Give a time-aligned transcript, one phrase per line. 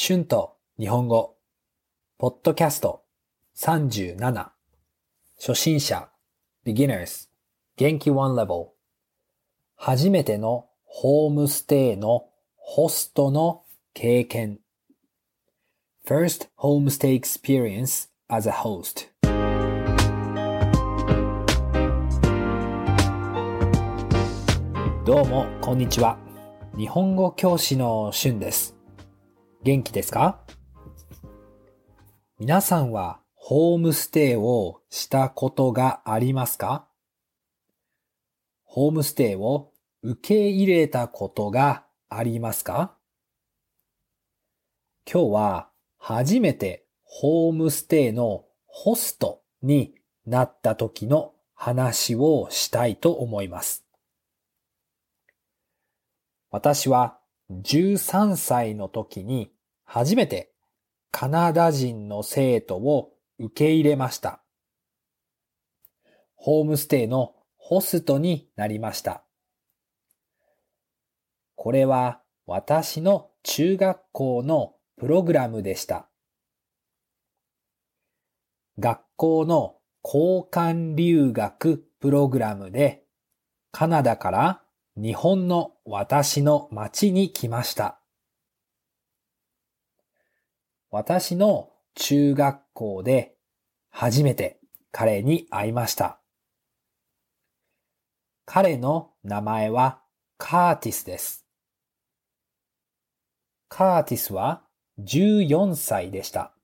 [0.00, 1.34] 春と日本語、
[2.18, 3.02] ポッドキャスト。
[3.56, 4.50] 37、
[5.40, 6.08] 初心者、
[6.64, 7.28] beginners、
[7.76, 8.12] 元気。
[8.12, 8.68] one level、
[9.74, 14.60] 初めてのホームステイのホストの経験、
[16.06, 19.08] first homestay experience as a host。
[25.04, 26.16] どうも、こんにちは。
[26.76, 28.77] 日本語教師の春です。
[29.64, 30.40] 元気ですか？
[32.38, 36.86] 皆さんはホームステイをしたことがありますか？
[38.64, 42.94] ホームステイを受け入れたことがありますか？
[45.10, 45.68] 今日は
[45.98, 53.84] 初めてホームステイのホストになった時の話をしたいと思います。
[56.50, 57.17] 私は
[57.50, 59.50] 13歳の時に
[59.84, 60.52] 初めて
[61.10, 64.42] カナダ人の生徒を受け入れました。
[66.36, 69.22] ホームステイのホストになりました。
[71.56, 76.08] これは私の中学校のプログラムでした。
[78.78, 83.02] 学校の交換留学プログラムで
[83.72, 84.62] カナダから
[85.00, 88.00] 日本の私の町に来ました。
[90.90, 93.36] 私の中学校で
[93.90, 94.58] 初めて
[94.90, 96.20] 彼に会いました。
[98.44, 100.02] 彼の名前は
[100.36, 101.46] カーティスです。
[103.68, 104.64] カーティスは
[104.98, 106.56] 14歳でした。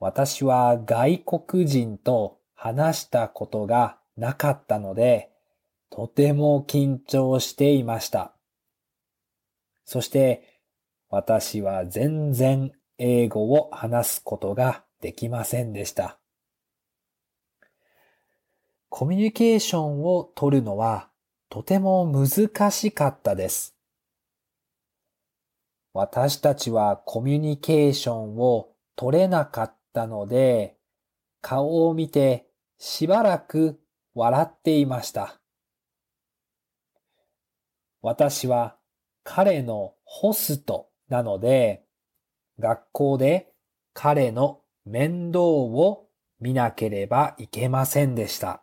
[0.00, 5.30] 私は外国人と話したことがなかったので、
[5.90, 8.34] とても緊張していました。
[9.84, 10.60] そして
[11.08, 16.18] 私は全然英語を話すことができませんでした。
[18.90, 21.08] コミュニケーションを取るのは
[21.50, 23.74] とても難しかったです。
[25.94, 30.76] 私たちはコミュニケーションを取れなかったので、
[31.40, 32.46] 顔を見て
[32.78, 33.80] しばらく
[34.14, 35.37] 笑っていました。
[38.02, 38.76] 私は
[39.24, 41.84] 彼のホストなので、
[42.58, 43.52] 学校で
[43.92, 46.06] 彼の面倒を
[46.40, 48.62] 見なければいけませんでした。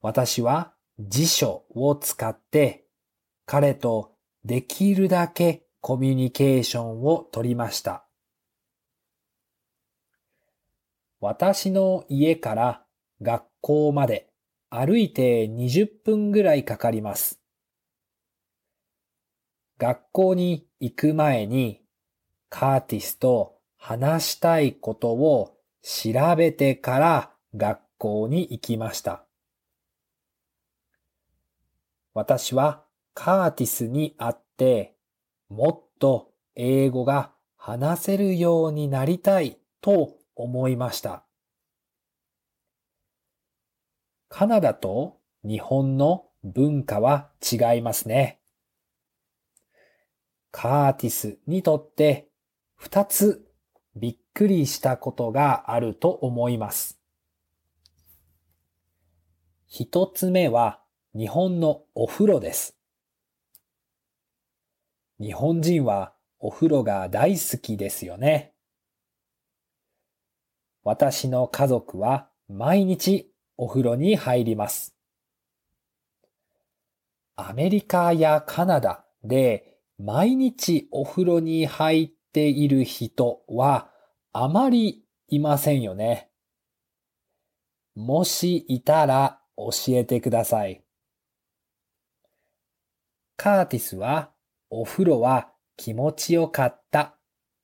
[0.00, 2.84] 私は辞書を使って
[3.46, 4.12] 彼と
[4.44, 8.06] できるだけコミュニケーションを取りました。
[11.20, 12.84] 私の家から
[13.22, 14.28] 学校まで
[14.76, 17.38] 歩いて20分ぐらいかかります。
[19.78, 21.80] 学校に行く前に
[22.48, 29.24] カーティスと話したいことを調べてから学校に行きました。
[32.12, 32.82] 私は
[33.14, 34.96] カーティスに会って
[35.48, 41.22] もっと英語が話せるようになりたいと思いました。
[44.36, 48.40] カナダと日本の文化は違いますね。
[50.50, 52.26] カーティスにとって
[52.74, 53.46] 二つ
[53.94, 56.98] びっくりしたことがあると思います。
[59.68, 60.80] 一つ目は
[61.16, 62.76] 日本のお風呂です。
[65.20, 68.52] 日本人はお風呂が大好きですよね。
[70.82, 74.94] 私の家族は毎日お風呂に入ります。
[77.36, 83.90] アメリカやカナダで毎日お風呂に入っている人は
[84.32, 86.30] あまりいませんよね。
[87.94, 90.84] もしいたら教えてください。
[93.36, 94.30] カーティスは
[94.70, 97.16] お風呂は気持ちよかった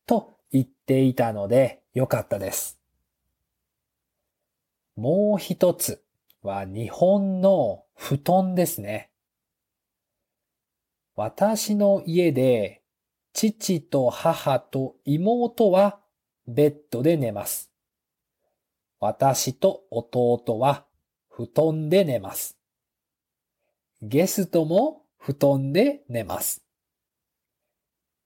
[0.07, 2.80] と言っていたのでよかったです。
[4.97, 6.03] もう一つ
[6.43, 9.11] は日本の布団ですね。
[11.17, 12.83] 私の家で
[13.33, 16.01] 父と母と妹は
[16.47, 17.71] ベッドで寝ます。
[18.99, 20.85] 私と弟は
[21.29, 22.59] 布団で寝ます。
[24.03, 26.63] ゲストも布団で寝ます。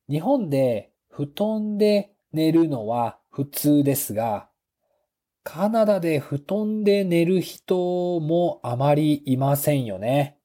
[0.08, 4.48] 日本で布団で寝るのは普通ですが、
[5.44, 10.38] カナダで布団で寝る人もあまりいませんよね。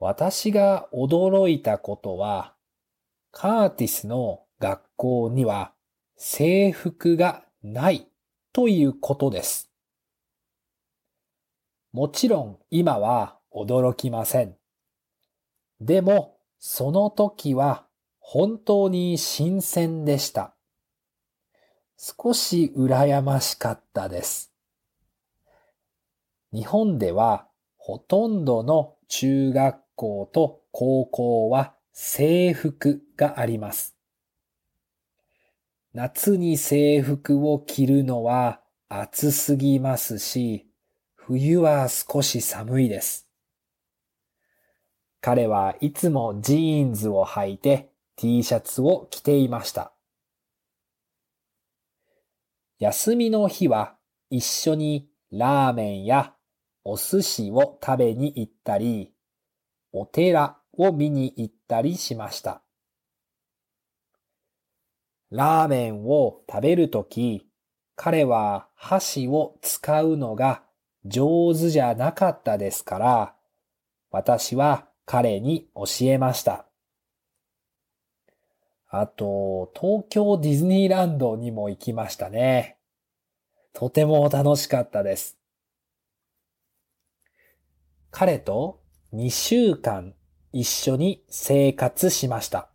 [0.00, 2.54] 私が驚いたことは、
[3.30, 5.72] カーティスの学校には
[6.16, 8.08] 制服がない
[8.52, 9.70] ということです。
[11.92, 14.56] もちろん今は驚きません。
[15.80, 17.86] でも、その時は
[18.18, 20.57] 本当に新鮮でした。
[22.00, 24.52] 少し羨ましかったです。
[26.52, 33.96] 日本ではほとんどの中学校と高校は制服があります。
[35.92, 40.68] 夏に制服を着るのは暑すぎますし、
[41.16, 43.28] 冬は少し寒いです。
[45.20, 49.97] 彼はいつもジーンズを履いて T シャツを着ていました。
[52.78, 53.96] 休みの日は
[54.30, 56.34] 一緒にラーメンや
[56.84, 59.12] お寿司を食べに行ったり、
[59.92, 62.62] お寺を見に行ったりしました。
[65.30, 67.48] ラーメンを食べるとき、
[67.96, 70.62] 彼は箸を使うのが
[71.04, 73.34] 上手じゃなかったですから、
[74.12, 76.67] 私は彼に教えました。
[78.90, 82.78] あと、東京ディズニーランドにも行きましたね。
[83.74, 85.38] とても楽しかったです。
[88.10, 88.80] 彼と
[89.12, 90.14] 2週間
[90.52, 92.70] 一緒に生活しました。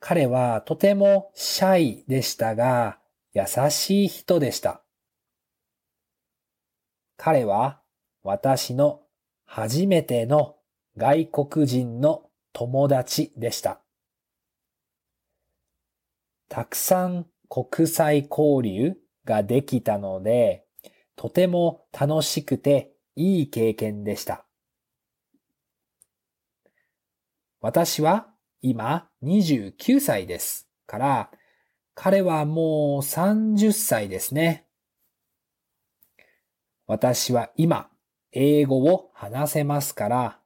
[0.00, 2.98] 彼はとてもシャイでしたが、
[3.34, 4.82] 優しい人でした。
[7.18, 7.82] 彼は
[8.22, 9.02] 私の
[9.44, 10.56] 初めての
[10.96, 13.82] 外国人の友達でした。
[16.48, 20.64] たくさん国際交流ができたので、
[21.16, 24.44] とても楽しくていい経験でした。
[27.60, 28.28] 私は
[28.62, 31.30] 今29歳ですから、
[31.94, 34.66] 彼はもう30歳ですね。
[36.86, 37.90] 私は今
[38.32, 40.38] 英語を話せますから、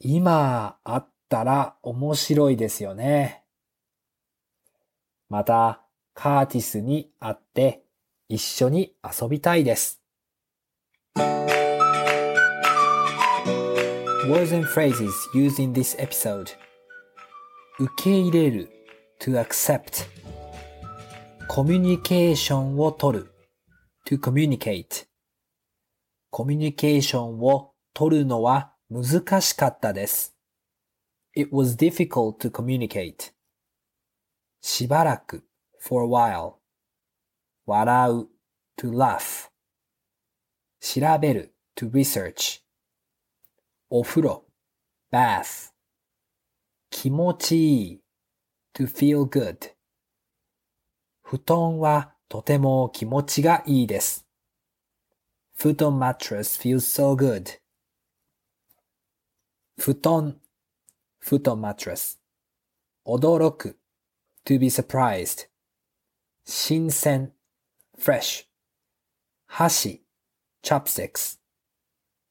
[0.00, 3.39] 今会ったら面白いですよね。
[5.30, 5.80] また、
[6.12, 7.84] カーティスに会って
[8.28, 10.02] 一緒に遊びたいです。
[14.26, 16.48] Words and phrases used in this episode
[17.78, 18.70] 受け入れる
[19.20, 20.04] to accept
[21.48, 23.32] コミュニケーションを取る
[24.06, 25.06] to communicate
[26.30, 30.36] コミュニケーションを取るのは難しかったです。
[31.36, 33.32] It was difficult to communicate
[34.60, 35.44] しばらく
[35.78, 36.54] for a while
[37.66, 38.28] 笑う
[38.76, 39.50] to laugh
[40.80, 42.62] 調べる to research
[43.88, 44.44] お風呂
[45.12, 45.72] bath
[46.90, 48.00] 気持ちいい
[48.74, 49.72] to feel good
[51.22, 54.24] 布団はとても気持ちがいいです。
[55.56, 57.58] 布団 mattress feels so good
[59.76, 60.40] 布団
[61.18, 62.18] 布団 mattress
[63.04, 63.79] 驚く
[64.50, 65.46] to be surprised
[66.44, 67.30] 新鮮
[67.96, 68.48] fresh
[69.46, 70.00] 箸
[70.60, 71.38] chopsticks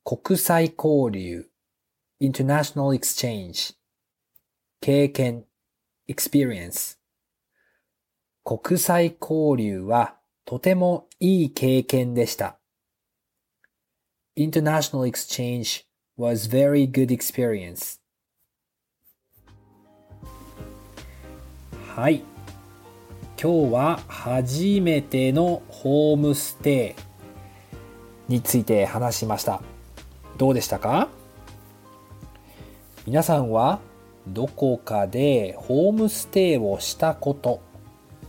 [0.03, 1.45] 国際交流
[2.19, 3.73] international exchange
[4.81, 5.45] 経験
[6.09, 6.97] experience
[8.43, 12.59] 国際交流はとてもいい経験でした。
[14.35, 15.85] International exchange
[16.17, 17.98] was very good experience.
[21.95, 22.23] はい。
[23.41, 26.95] 今日は初めてのホームステ
[28.29, 29.61] イについて話しました。
[30.37, 31.09] どうでしたか？
[33.07, 33.79] 皆さんは
[34.27, 37.59] どこかでホームステイをしたこと、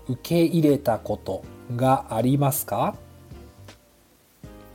[0.08, 1.44] 受け入れたこと
[1.76, 2.96] がありますか？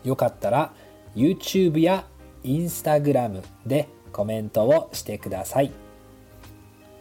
[0.04, 0.72] よかったら
[1.16, 2.06] YouTube や
[2.44, 5.72] Instagram でコメントをしてください。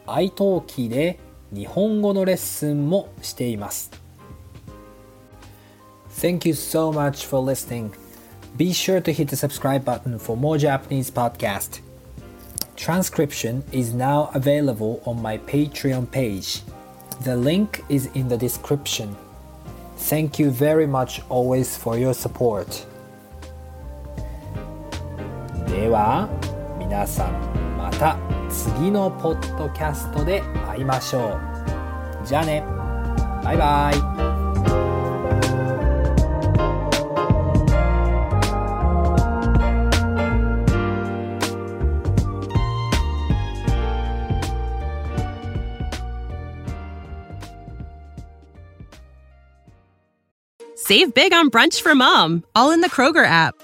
[0.06, 1.18] iTalki で
[1.51, 3.91] 日本語のレッスンもしています。
[6.19, 7.91] Thank you so much for listening.
[8.57, 11.81] Be sure to hit the subscribe button for more Japanese podcast.
[12.75, 16.61] Transcription is now available on my Patreon page.
[17.23, 19.15] The link is in the description.
[19.97, 22.85] Thank you very much always for your support.
[25.67, 26.27] では
[26.79, 31.40] 皆さんまた 次のポッドキャストで会いましょ
[32.22, 32.64] うじゃあね
[33.42, 33.96] バイバイ
[50.76, 53.63] 「Save big on brunch for mom, all in the Kroger app.